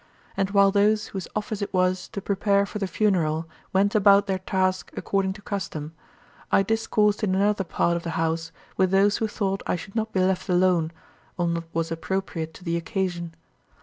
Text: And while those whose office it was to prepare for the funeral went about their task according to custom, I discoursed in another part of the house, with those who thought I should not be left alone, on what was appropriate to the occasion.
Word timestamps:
And 0.35 0.49
while 0.49 0.71
those 0.71 1.09
whose 1.09 1.27
office 1.35 1.61
it 1.61 1.71
was 1.71 2.07
to 2.07 2.23
prepare 2.23 2.65
for 2.65 2.79
the 2.79 2.87
funeral 2.87 3.47
went 3.71 3.93
about 3.93 4.25
their 4.25 4.39
task 4.39 4.91
according 4.97 5.33
to 5.33 5.43
custom, 5.43 5.93
I 6.51 6.63
discoursed 6.63 7.23
in 7.23 7.35
another 7.35 7.63
part 7.63 7.95
of 7.95 8.01
the 8.01 8.09
house, 8.17 8.51
with 8.77 8.89
those 8.89 9.17
who 9.17 9.27
thought 9.27 9.61
I 9.67 9.75
should 9.75 9.95
not 9.95 10.11
be 10.11 10.19
left 10.21 10.49
alone, 10.49 10.91
on 11.37 11.53
what 11.53 11.65
was 11.71 11.91
appropriate 11.91 12.51
to 12.55 12.63
the 12.63 12.77
occasion. 12.77 13.35